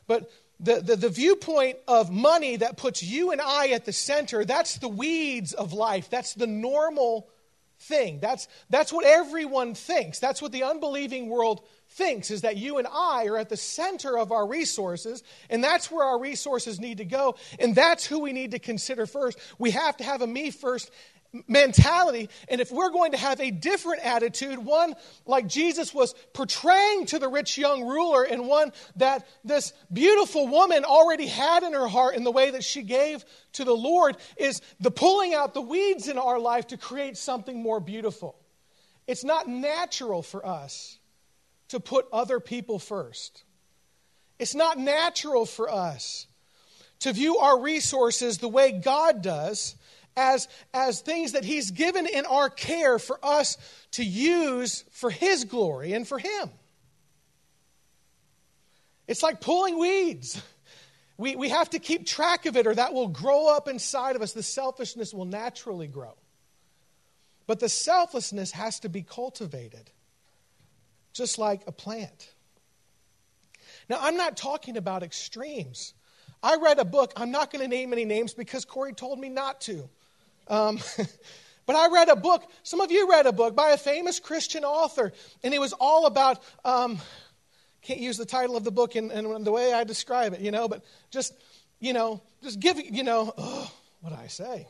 [0.07, 0.29] But
[0.59, 4.77] the, the, the, viewpoint of money that puts you and I at the center, that's
[4.77, 6.09] the weeds of life.
[6.09, 7.29] That's the normal
[7.79, 8.19] thing.
[8.19, 10.19] That's, that's what everyone thinks.
[10.19, 14.17] That's what the unbelieving world thinks, is that you and I are at the center
[14.17, 18.33] of our resources, and that's where our resources need to go, and that's who we
[18.33, 19.37] need to consider first.
[19.59, 20.91] We have to have a me first
[21.47, 22.29] mentality.
[22.47, 24.93] And if we're going to have a different attitude, one
[25.25, 30.85] like Jesus was portraying to the rich young ruler, and one that this beautiful woman
[30.85, 34.61] already had in her heart in the way that she gave to the Lord, is
[34.79, 38.35] the pulling out the weeds in our life to create something more beautiful.
[39.07, 40.97] It's not natural for us
[41.69, 43.43] to put other people first.
[44.39, 46.27] It's not natural for us
[46.99, 49.75] to view our resources the way God does
[50.15, 53.57] as, as things that He's given in our care for us
[53.91, 56.49] to use for His glory and for Him.
[59.07, 60.41] It's like pulling weeds.
[61.17, 64.21] We, we have to keep track of it, or that will grow up inside of
[64.21, 64.33] us.
[64.33, 66.15] The selfishness will naturally grow.
[67.45, 69.91] But the selflessness has to be cultivated,
[71.11, 72.33] just like a plant.
[73.89, 75.93] Now, I'm not talking about extremes.
[76.41, 79.29] I read a book, I'm not going to name any names because Corey told me
[79.29, 79.89] not to.
[80.47, 80.79] Um,
[81.65, 84.63] but I read a book, some of you read a book by a famous Christian
[84.63, 86.99] author, and it was all about, um,
[87.81, 89.07] can't use the title of the book in,
[89.43, 91.33] the way I describe it, you know, but just,
[91.79, 94.67] you know, just give, you know, oh, what do I say?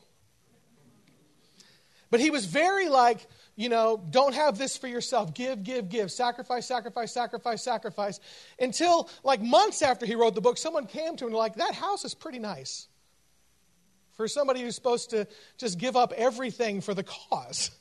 [2.12, 5.34] But he was very like, you know, don't have this for yourself.
[5.34, 6.12] Give, give, give.
[6.12, 8.20] Sacrifice, sacrifice, sacrifice, sacrifice.
[8.60, 11.74] Until like months after he wrote the book, someone came to him and like, that
[11.74, 12.88] house is pretty nice
[14.16, 17.72] for somebody who's supposed to just give up everything for the cause.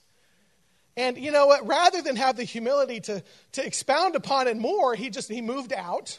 [0.97, 1.67] And you know what?
[1.67, 5.73] Rather than have the humility to, to expound upon it more, he just he moved
[5.73, 6.19] out,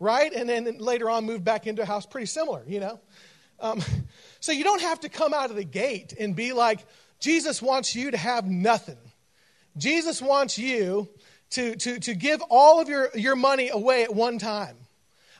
[0.00, 0.32] right?
[0.32, 3.00] And then later on moved back into a house pretty similar, you know?
[3.60, 3.82] Um,
[4.40, 6.80] so you don't have to come out of the gate and be like,
[7.20, 8.98] Jesus wants you to have nothing.
[9.76, 11.08] Jesus wants you
[11.50, 14.76] to, to, to give all of your, your money away at one time.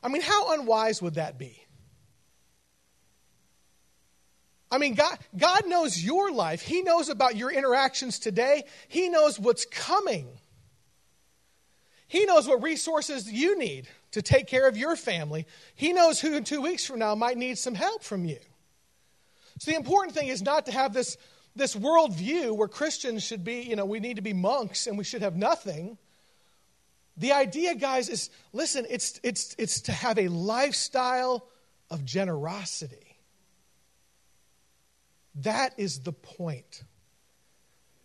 [0.02, 1.61] I mean, how unwise would that be?
[4.72, 6.62] I mean, God, God knows your life.
[6.62, 8.64] He knows about your interactions today.
[8.88, 10.26] He knows what's coming.
[12.08, 15.46] He knows what resources you need to take care of your family.
[15.74, 18.38] He knows who in two weeks from now might need some help from you.
[19.58, 21.18] So the important thing is not to have this,
[21.54, 25.04] this worldview where Christians should be, you know, we need to be monks and we
[25.04, 25.98] should have nothing.
[27.18, 31.46] The idea, guys, is listen, it's, it's, it's to have a lifestyle
[31.90, 33.11] of generosity.
[35.36, 36.84] That is the point.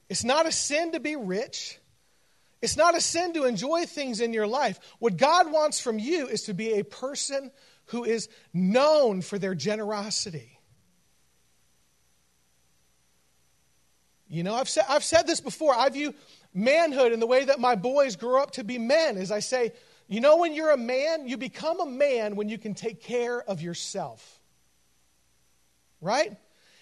[0.10, 1.80] It's not a sin to be rich.
[2.62, 4.80] It's not a sin to enjoy things in your life.
[5.00, 7.52] What God wants from you is to be a person
[7.88, 10.60] who is known for their generosity.
[14.30, 15.74] You know, I've said, I've said this before.
[15.74, 16.14] I view
[16.54, 19.72] manhood in the way that my boys grow up to be men is I say,
[20.08, 23.42] you know, when you're a man, you become a man when you can take care
[23.42, 24.42] of yourself.
[26.02, 26.38] Right?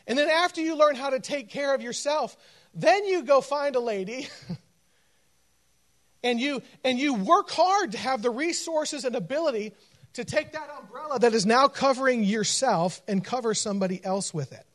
[0.07, 2.37] And then after you learn how to take care of yourself,
[2.73, 4.27] then you go find a lady
[6.23, 9.73] and you and you work hard to have the resources and ability
[10.13, 14.65] to take that umbrella that is now covering yourself and cover somebody else with it.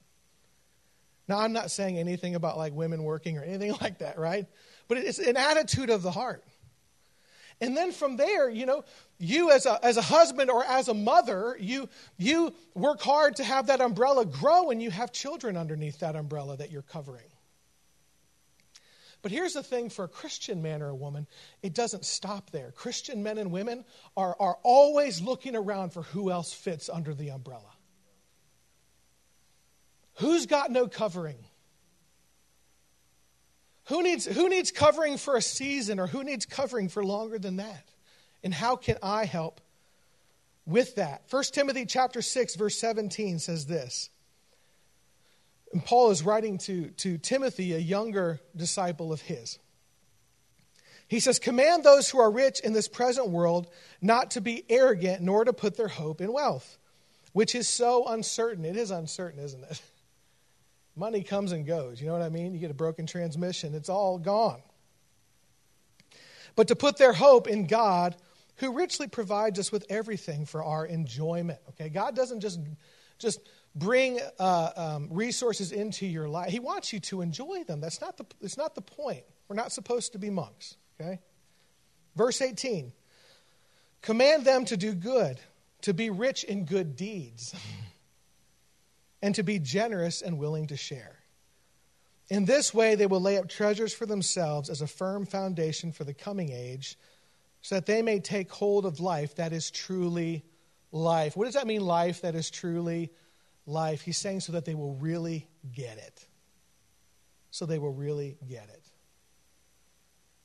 [1.28, 4.46] Now, I'm not saying anything about like women working or anything like that, right?
[4.88, 6.44] But it's an attitude of the heart.
[7.60, 8.84] And then from there, you know,
[9.18, 13.44] you as a, as a husband or as a mother, you, you work hard to
[13.44, 17.28] have that umbrella grow and you have children underneath that umbrella that you're covering.
[19.22, 21.26] But here's the thing for a Christian man or a woman,
[21.62, 22.72] it doesn't stop there.
[22.72, 23.84] Christian men and women
[24.16, 27.72] are, are always looking around for who else fits under the umbrella.
[30.14, 31.44] Who's got no covering?
[33.90, 37.56] Who needs, who needs covering for a season or who needs covering for longer than
[37.56, 37.88] that?
[38.44, 39.60] And how can I help
[40.64, 41.24] with that?
[41.28, 44.10] 1 Timothy chapter 6 verse 17 says this.
[45.72, 49.58] And Paul is writing to, to Timothy, a younger disciple of his.
[51.08, 53.68] He says, Command those who are rich in this present world
[54.00, 56.78] not to be arrogant, nor to put their hope in wealth,
[57.32, 58.64] which is so uncertain.
[58.64, 59.82] It is uncertain, isn't it?
[60.96, 62.00] Money comes and goes.
[62.00, 62.52] You know what I mean?
[62.52, 64.62] You get a broken transmission, it's all gone.
[66.56, 68.16] But to put their hope in God,
[68.56, 71.58] who richly provides us with everything for our enjoyment.
[71.70, 71.88] Okay?
[71.88, 72.60] God doesn't just,
[73.18, 73.40] just
[73.74, 76.50] bring uh, um, resources into your life.
[76.50, 77.80] He wants you to enjoy them.
[77.80, 79.24] That's not the, that's not the point.
[79.48, 81.20] We're not supposed to be monks, okay?
[82.16, 82.92] Verse 18
[84.02, 85.40] Command them to do good,
[85.82, 87.54] to be rich in good deeds,
[89.22, 91.18] and to be generous and willing to share.
[92.28, 96.04] In this way, they will lay up treasures for themselves as a firm foundation for
[96.04, 96.96] the coming age,
[97.60, 100.44] so that they may take hold of life that is truly
[100.92, 101.36] life.
[101.36, 103.10] What does that mean, life that is truly
[103.66, 104.00] life?
[104.00, 106.26] He's saying so that they will really get it.
[107.50, 108.86] So they will really get it.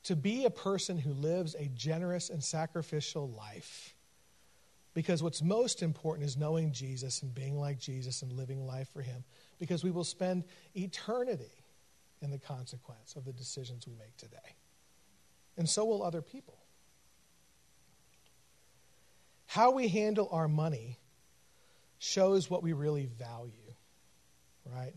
[0.04, 3.94] To be a person who lives a generous and sacrificial life.
[4.96, 9.02] Because what's most important is knowing Jesus and being like Jesus and living life for
[9.02, 9.24] Him.
[9.58, 11.52] Because we will spend eternity
[12.22, 14.56] in the consequence of the decisions we make today.
[15.58, 16.56] And so will other people.
[19.44, 20.98] How we handle our money
[21.98, 23.74] shows what we really value,
[24.64, 24.94] right?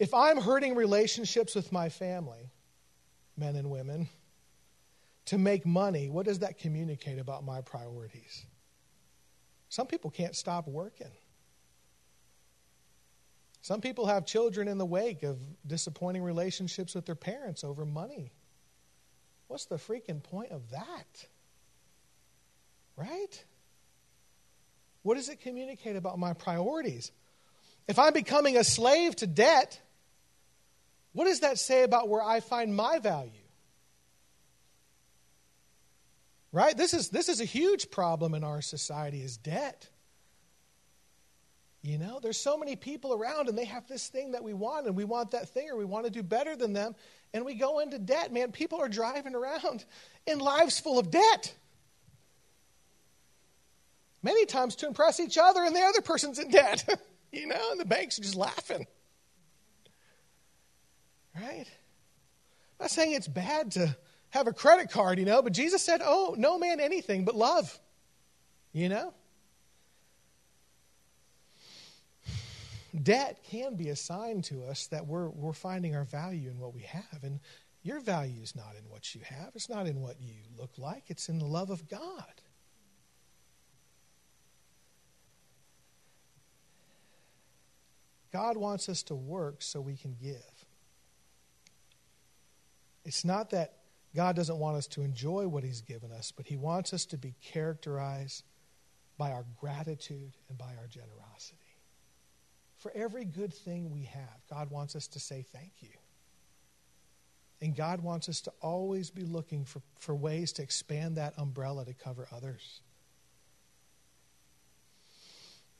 [0.00, 2.50] If I'm hurting relationships with my family,
[3.36, 4.08] men and women,
[5.26, 8.44] to make money, what does that communicate about my priorities?
[9.76, 11.10] Some people can't stop working.
[13.60, 18.32] Some people have children in the wake of disappointing relationships with their parents over money.
[19.48, 21.26] What's the freaking point of that?
[22.96, 23.44] Right?
[25.02, 27.12] What does it communicate about my priorities?
[27.86, 29.78] If I'm becoming a slave to debt,
[31.12, 33.45] what does that say about where I find my value?
[36.56, 36.74] Right?
[36.74, 39.90] This is, this is a huge problem in our society is debt.
[41.82, 44.86] You know, there's so many people around and they have this thing that we want
[44.86, 46.94] and we want that thing or we want to do better than them
[47.34, 48.32] and we go into debt.
[48.32, 49.84] Man, people are driving around
[50.26, 51.54] in lives full of debt
[54.22, 56.88] many times to impress each other, and the other person's in debt.
[57.32, 58.86] you know, and the banks are just laughing.
[61.38, 61.66] Right?
[61.68, 63.94] I'm not saying it's bad to
[64.30, 67.78] have a credit card, you know, but Jesus said, Oh, no man anything but love.
[68.72, 69.14] You know?
[73.02, 76.74] Debt can be a sign to us that we're, we're finding our value in what
[76.74, 77.22] we have.
[77.22, 77.40] And
[77.82, 81.04] your value is not in what you have, it's not in what you look like,
[81.08, 82.42] it's in the love of God.
[88.32, 90.66] God wants us to work so we can give.
[93.04, 93.75] It's not that
[94.16, 97.18] God doesn't want us to enjoy what He's given us, but He wants us to
[97.18, 98.44] be characterized
[99.18, 101.58] by our gratitude and by our generosity.
[102.78, 105.90] For every good thing we have, God wants us to say thank you.
[107.60, 111.84] And God wants us to always be looking for, for ways to expand that umbrella
[111.84, 112.80] to cover others.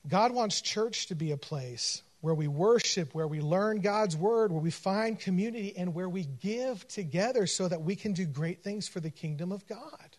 [0.06, 4.50] God wants church to be a place where we worship, where we learn God's word,
[4.50, 8.62] where we find community, and where we give together so that we can do great
[8.62, 10.16] things for the kingdom of God.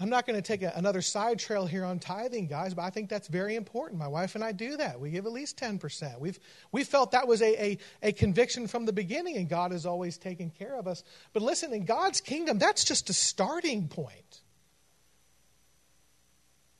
[0.00, 2.90] I'm not going to take a, another side trail here on tithing, guys, but I
[2.90, 4.00] think that's very important.
[4.00, 4.98] My wife and I do that.
[4.98, 6.18] We give at least 10%.
[6.18, 6.38] We've,
[6.72, 10.18] we felt that was a, a, a conviction from the beginning, and God has always
[10.18, 11.04] taken care of us.
[11.32, 14.42] But listen, in God's kingdom, that's just a starting point.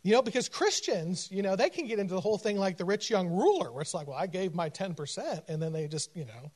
[0.05, 2.85] You know, because Christians, you know, they can get into the whole thing like the
[2.85, 6.15] rich young ruler, where it's like, well, I gave my 10%, and then they just,
[6.15, 6.53] you know,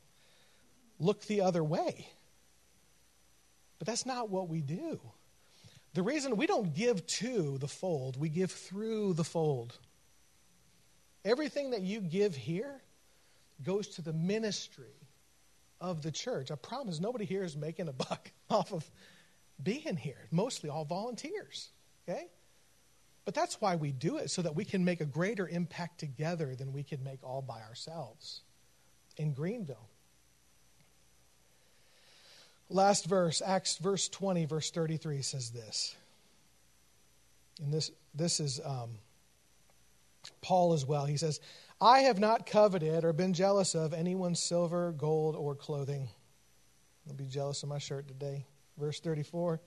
[0.99, 2.07] look the other way.
[3.79, 5.01] But that's not what we do.
[5.95, 9.79] The reason we don't give to the fold, we give through the fold.
[11.25, 12.81] Everything that you give here
[13.63, 14.93] goes to the ministry
[15.81, 16.51] of the church.
[16.51, 18.89] I promise nobody here is making a buck off of
[19.61, 20.27] being here.
[20.29, 21.69] Mostly all volunteers.
[22.07, 22.27] Okay?
[23.25, 26.55] But that's why we do it, so that we can make a greater impact together
[26.55, 28.41] than we could make all by ourselves
[29.17, 29.87] in Greenville.
[32.69, 35.95] Last verse, Acts verse 20, verse 33 says this.
[37.61, 38.91] And this, this is um,
[40.41, 41.05] Paul as well.
[41.05, 41.39] He says,
[41.81, 46.09] I have not coveted or been jealous of anyone's silver, gold, or clothing.
[47.07, 48.45] I'll be jealous of my shirt today.
[48.77, 49.59] Verse 34.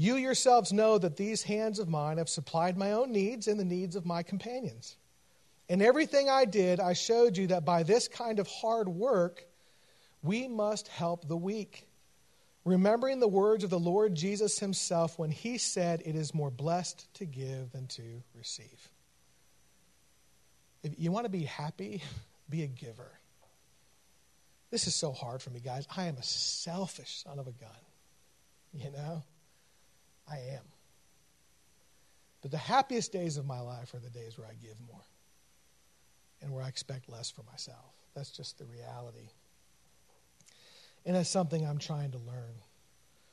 [0.00, 3.64] You yourselves know that these hands of mine have supplied my own needs and the
[3.64, 4.96] needs of my companions.
[5.68, 9.44] In everything I did, I showed you that by this kind of hard work,
[10.22, 11.88] we must help the weak.
[12.64, 17.12] Remembering the words of the Lord Jesus himself when he said, It is more blessed
[17.14, 18.88] to give than to receive.
[20.84, 22.04] If you want to be happy,
[22.48, 23.10] be a giver.
[24.70, 25.88] This is so hard for me, guys.
[25.96, 27.70] I am a selfish son of a gun.
[28.72, 29.24] You know?
[30.30, 30.64] I am.
[32.42, 35.04] But the happiest days of my life are the days where I give more
[36.40, 37.94] and where I expect less for myself.
[38.14, 39.30] That's just the reality.
[41.04, 42.54] And that's something I'm trying to learn.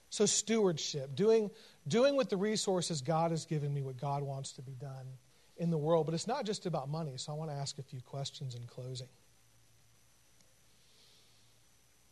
[0.10, 1.52] So, stewardship, doing,
[1.88, 5.06] doing with the resources God has given me what God wants to be done
[5.58, 6.06] in the world.
[6.06, 8.64] But it's not just about money, so I want to ask a few questions in
[8.66, 9.10] closing.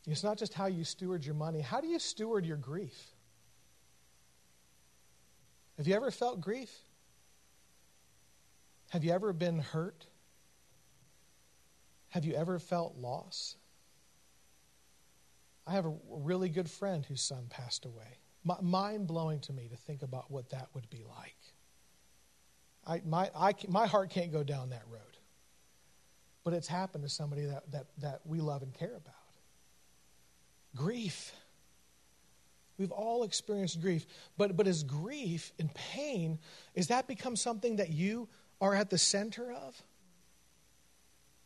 [0.05, 3.12] It's not just how you steward your money, how do you steward your grief?
[5.83, 6.73] Have you ever felt grief?
[8.91, 10.05] Have you ever been hurt?
[12.07, 13.57] Have you ever felt loss?
[15.67, 18.17] I have a really good friend whose son passed away.
[18.61, 21.35] Mind blowing to me to think about what that would be like.
[22.87, 25.01] I, my, I, my heart can't go down that road.
[26.45, 29.15] But it's happened to somebody that, that, that we love and care about.
[30.77, 31.33] Grief.
[32.77, 34.05] We've all experienced grief.
[34.37, 36.39] But, but is grief and pain,
[36.73, 38.27] is that become something that you
[38.59, 39.81] are at the center of?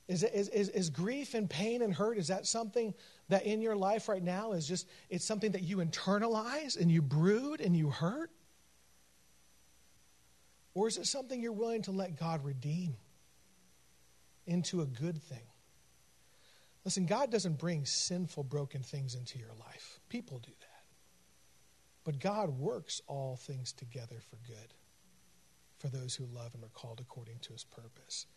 [0.08, 2.94] Is, is, is, is grief and pain and hurt, is that something
[3.28, 7.02] that in your life right now is just, it's something that you internalize and you
[7.02, 8.32] brood and you hurt?
[10.74, 12.96] Or is it something you're willing to let God redeem
[14.46, 15.42] into a good thing?
[16.86, 20.00] Listen, God doesn't bring sinful, broken things into your life.
[20.08, 20.67] People do that.
[22.08, 24.74] But God works all things together for good
[25.78, 28.28] for those who love and are called according to his purpose.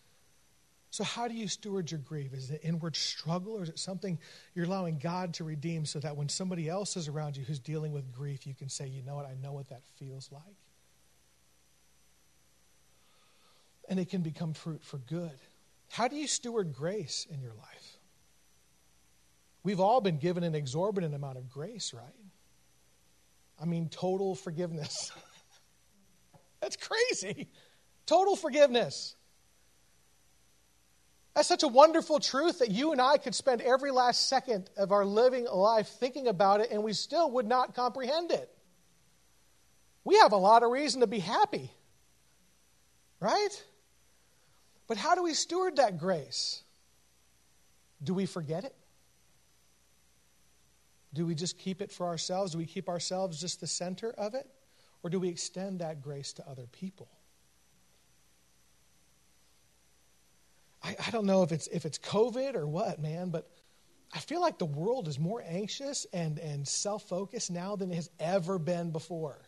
[0.91, 2.35] So, how do you steward your grief?
[2.35, 4.19] Is it inward struggle, or is it something
[4.57, 7.93] you're allowing God to redeem so that when somebody else is around you who's dealing
[7.93, 10.43] with grief, you can say, you know what, I know what that feels like?
[13.89, 15.39] And it can become fruit for good.
[15.91, 17.99] How do you steward grace in your life?
[19.63, 22.17] We've all been given an exorbitant amount of grace, right?
[23.61, 25.13] I mean, total forgiveness.
[26.61, 27.49] That's crazy.
[28.07, 29.15] Total forgiveness.
[31.35, 34.93] That's such a wonderful truth that you and I could spend every last second of
[34.93, 38.51] our living life thinking about it and we still would not comprehend it.
[40.05, 41.71] We have a lot of reason to be happy,
[43.21, 43.65] right?
[44.89, 46.63] But how do we steward that grace?
[48.03, 48.75] Do we forget it?
[51.13, 52.53] Do we just keep it for ourselves?
[52.53, 54.47] Do we keep ourselves just the center of it?
[55.03, 57.09] Or do we extend that grace to other people?
[60.83, 63.51] I, I don't know if it's if it's COVID or what, man, but
[64.13, 68.11] I feel like the world is more anxious and, and self-focused now than it has
[68.19, 69.39] ever been before.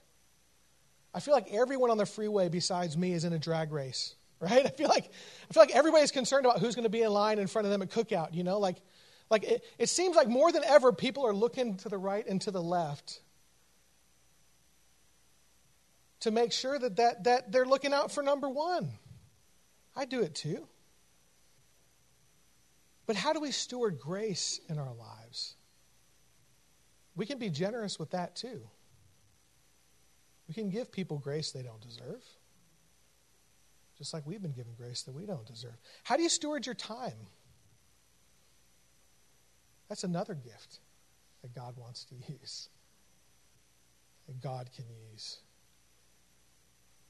[1.12, 4.64] I feel like everyone on the freeway besides me is in a drag race, right?
[4.64, 5.10] I feel like
[5.48, 7.72] I feel like everybody's concerned about who's going to be in line in front of
[7.72, 8.76] them at Cook Out, you know, like
[9.32, 12.38] like it, it seems like more than ever, people are looking to the right and
[12.42, 13.22] to the left
[16.20, 18.90] to make sure that, that, that they're looking out for number one.
[19.96, 20.68] I do it too.
[23.06, 25.56] But how do we steward grace in our lives?
[27.16, 28.60] We can be generous with that too.
[30.46, 32.22] We can give people grace they don't deserve,
[33.96, 35.76] just like we've been given grace that we don't deserve.
[36.04, 37.28] How do you steward your time?
[39.92, 40.78] That's another gift
[41.42, 42.70] that God wants to use,
[44.26, 45.36] that God can use.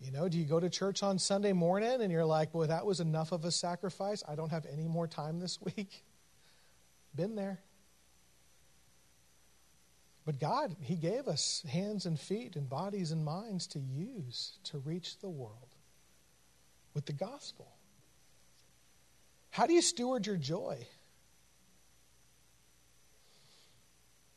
[0.00, 2.84] You know, do you go to church on Sunday morning and you're like, boy, that
[2.84, 4.24] was enough of a sacrifice.
[4.26, 6.02] I don't have any more time this week.
[7.14, 7.60] Been there.
[10.26, 14.78] But God, He gave us hands and feet and bodies and minds to use to
[14.78, 15.76] reach the world
[16.94, 17.68] with the gospel.
[19.50, 20.84] How do you steward your joy?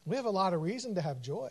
[0.05, 1.49] We have a lot of reason to have joy.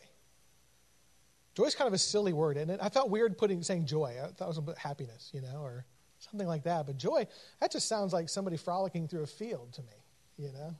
[1.54, 4.16] Joy is kind of a silly word, and I felt weird putting saying joy.
[4.22, 5.84] I thought it was a bit happiness, you know, or
[6.18, 6.86] something like that.
[6.86, 7.26] But joy,
[7.60, 9.92] that just sounds like somebody frolicking through a field to me,
[10.36, 10.74] you know.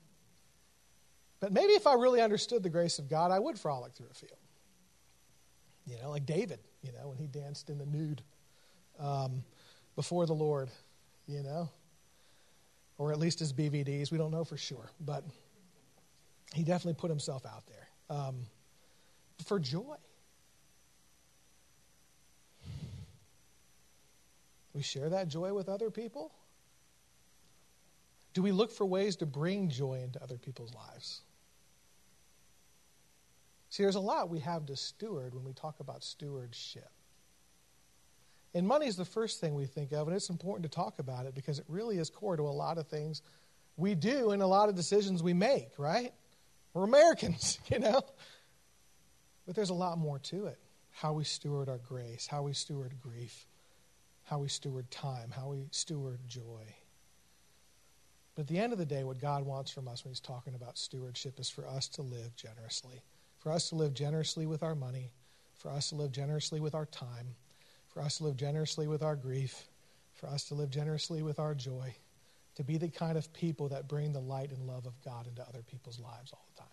[1.41, 4.15] But maybe if I really understood the grace of God, I would frolic through a
[4.15, 4.39] field.
[5.87, 8.23] You know, like David, you know, when he danced in the nude
[8.99, 9.45] um,
[9.97, 10.71] before the Lord,
[11.27, 11.69] you know,
[12.99, 14.11] or at least his BVDs.
[14.11, 15.25] We don't know for sure, but
[16.53, 18.47] he definitely put himself out there um,
[19.45, 19.97] for joy.
[24.73, 26.33] We share that joy with other people?
[28.35, 31.23] Do we look for ways to bring joy into other people's lives?
[33.71, 36.91] See, there's a lot we have to steward when we talk about stewardship.
[38.55, 41.27] And money is the first thing we think of, and it's important to talk about
[41.27, 43.23] it because it really is core to a lot of things
[43.77, 46.13] we do and a lot of decisions we make, right?
[46.75, 48.03] We're Americans, you know?
[49.47, 50.59] But there's a lot more to it.
[50.91, 53.47] How we steward our grace, how we steward grief,
[54.25, 56.63] how we steward time, how we steward joy.
[58.35, 60.55] But at the end of the day, what God wants from us when He's talking
[60.55, 63.03] about stewardship is for us to live generously,
[63.39, 65.13] for us to live generously with our money,
[65.57, 67.35] for us to live generously with our time,
[67.89, 69.67] for us to live generously with our grief,
[70.15, 71.95] for us to live generously with our joy,
[72.57, 75.43] to be the kind of people that bring the light and love of God into
[75.43, 76.69] other people's lives all the time.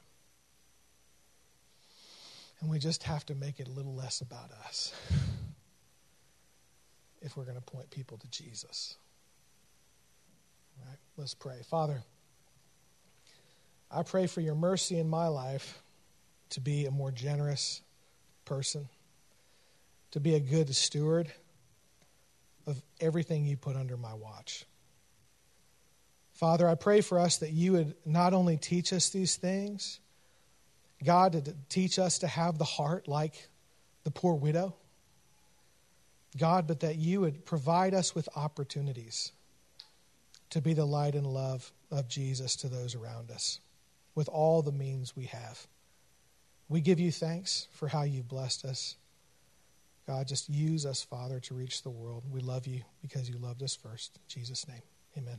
[2.59, 4.93] And we just have to make it a little less about us
[7.21, 8.97] if we're going to point people to Jesus.
[10.79, 11.61] All right, let's pray.
[11.67, 12.03] Father,
[13.89, 15.81] I pray for your mercy in my life
[16.51, 17.81] to be a more generous
[18.45, 18.87] person,
[20.11, 21.31] to be a good steward
[22.67, 24.65] of everything you put under my watch.
[26.41, 29.99] Father, I pray for us that you would not only teach us these things,
[31.03, 33.47] God, to teach us to have the heart like
[34.03, 34.75] the poor widow.
[36.35, 39.33] God, but that you would provide us with opportunities
[40.49, 43.59] to be the light and love of Jesus to those around us
[44.15, 45.67] with all the means we have.
[46.69, 48.95] We give you thanks for how you've blessed us.
[50.07, 52.23] God, just use us, Father, to reach the world.
[52.31, 54.15] We love you because you loved us first.
[54.15, 54.81] In Jesus' name,
[55.15, 55.37] amen.